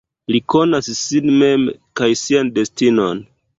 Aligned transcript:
Li 0.35 0.39
konas 0.53 0.89
sin 1.01 1.29
mem 1.43 1.69
kaj 2.01 2.11
sian 2.25 2.53
destinon. 2.59 3.25